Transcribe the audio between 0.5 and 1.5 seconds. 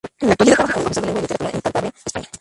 trabaja como profesor de lengua y